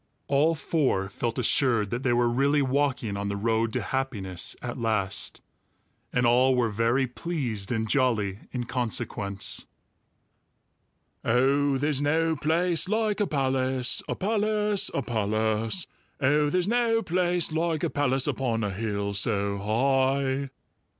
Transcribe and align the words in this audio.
All 0.27 0.55
four 0.55 1.09
felt 1.09 1.37
assured 1.37 1.91
that 1.91 2.01
they 2.01 2.11
were 2.13 2.27
really 2.27 2.63
walking 2.63 3.15
on 3.15 3.27
the 3.27 3.37
road 3.37 3.71
to 3.73 3.83
happiness 3.83 4.55
at 4.59 4.79
last, 4.79 5.41
and 6.11 6.25
all 6.25 6.55
were 6.55 6.71
very 6.71 7.05
pleased 7.05 7.71
and 7.71 7.87
jolly 7.87 8.39
in 8.51 8.63
consequence. 8.63 9.67
"Oh, 11.23 11.77
there's 11.77 12.01
no 12.01 12.35
place 12.35 12.89
like 12.89 13.19
a 13.19 13.27
palace, 13.27 14.01
A 14.09 14.15
palace, 14.15 14.89
a 14.91 15.03
palace! 15.03 15.85
Oh, 16.19 16.49
there's 16.49 16.67
no 16.67 17.03
place 17.03 17.51
like 17.51 17.83
a 17.83 17.89
palace 17.91 18.25
Upon 18.25 18.63
a 18.63 18.71
hill 18.71 19.13
so 19.13 19.59
high!" 19.59 20.49